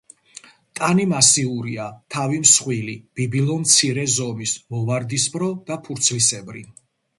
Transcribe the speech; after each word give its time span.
ტანი 0.77 1.03
მასიურია, 1.11 1.85
თავი 2.15 2.39
მსხვილი, 2.45 2.97
ბიბილო 3.21 3.59
მცირე 3.67 4.07
ზომის, 4.15 4.57
მოვარდისფრო 4.75 5.53
და 5.71 5.81
ფურცლისებრი. 5.87 6.69